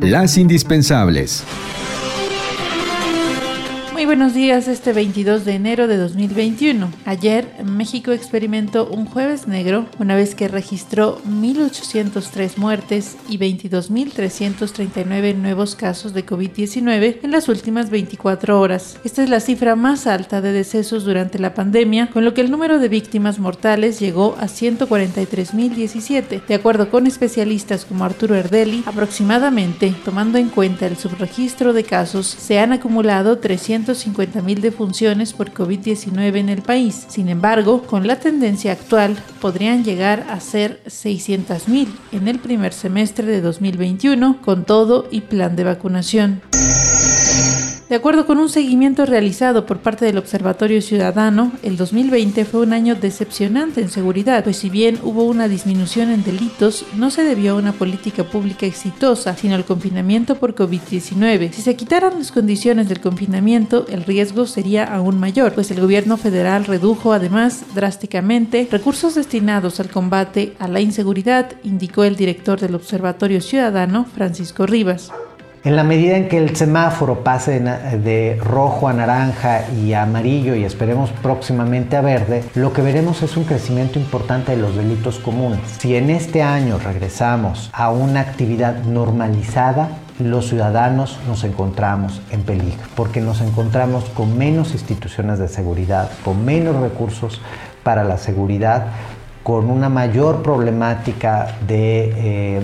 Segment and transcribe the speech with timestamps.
[0.00, 1.44] Las indispensables.
[4.04, 6.90] Buenos días, este 22 de enero de 2021.
[7.06, 15.76] Ayer México experimentó un jueves negro una vez que registró 1.803 muertes y 22.339 nuevos
[15.76, 18.98] casos de COVID-19 en las últimas 24 horas.
[19.04, 22.50] Esta es la cifra más alta de decesos durante la pandemia, con lo que el
[22.50, 26.44] número de víctimas mortales llegó a 143.017.
[26.44, 32.26] De acuerdo con especialistas como Arturo Erdeli, aproximadamente, tomando en cuenta el subregistro de casos,
[32.26, 37.06] se han acumulado 300 50.000 defunciones por COVID-19 en el país.
[37.08, 43.26] Sin embargo, con la tendencia actual, podrían llegar a ser 600.000 en el primer semestre
[43.26, 46.42] de 2021, con todo y plan de vacunación.
[47.92, 52.72] De acuerdo con un seguimiento realizado por parte del Observatorio Ciudadano, el 2020 fue un
[52.72, 57.52] año decepcionante en seguridad, pues si bien hubo una disminución en delitos, no se debió
[57.52, 61.52] a una política pública exitosa, sino al confinamiento por COVID-19.
[61.52, 66.16] Si se quitaran las condiciones del confinamiento, el riesgo sería aún mayor, pues el gobierno
[66.16, 72.74] federal redujo además drásticamente recursos destinados al combate a la inseguridad, indicó el director del
[72.74, 75.12] Observatorio Ciudadano, Francisco Rivas.
[75.64, 80.56] En la medida en que el semáforo pase de rojo a naranja y a amarillo
[80.56, 85.20] y esperemos próximamente a verde, lo que veremos es un crecimiento importante de los delitos
[85.20, 85.60] comunes.
[85.78, 92.82] Si en este año regresamos a una actividad normalizada, los ciudadanos nos encontramos en peligro,
[92.96, 97.40] porque nos encontramos con menos instituciones de seguridad, con menos recursos
[97.84, 98.86] para la seguridad,
[99.44, 102.60] con una mayor problemática de eh,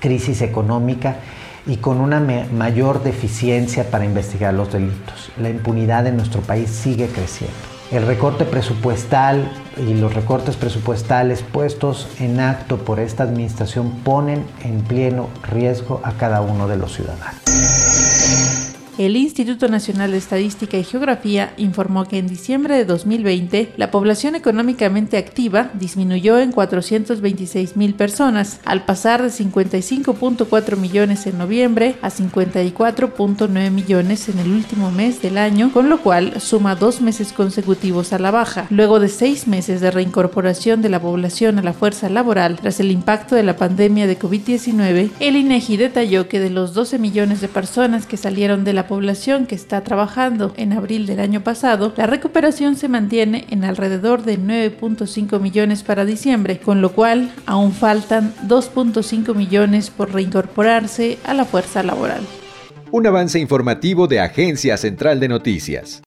[0.00, 1.18] crisis económica
[1.66, 5.30] y con una mayor deficiencia para investigar los delitos.
[5.40, 7.56] La impunidad en nuestro país sigue creciendo.
[7.90, 14.80] El recorte presupuestal y los recortes presupuestales puestos en acto por esta administración ponen en
[14.80, 17.51] pleno riesgo a cada uno de los ciudadanos.
[19.02, 24.36] El Instituto Nacional de Estadística y Geografía informó que en diciembre de 2020 la población
[24.36, 32.10] económicamente activa disminuyó en 426 mil personas, al pasar de 55.4 millones en noviembre a
[32.10, 38.12] 54.9 millones en el último mes del año, con lo cual suma dos meses consecutivos
[38.12, 38.68] a la baja.
[38.70, 42.92] Luego de seis meses de reincorporación de la población a la fuerza laboral tras el
[42.92, 47.48] impacto de la pandemia de COVID-19, el INEGI detalló que de los 12 millones de
[47.48, 52.06] personas que salieron de la población que está trabajando en abril del año pasado, la
[52.06, 58.34] recuperación se mantiene en alrededor de 9.5 millones para diciembre, con lo cual aún faltan
[58.48, 62.20] 2.5 millones por reincorporarse a la fuerza laboral.
[62.90, 66.00] Un avance informativo de Agencia Central de Noticias.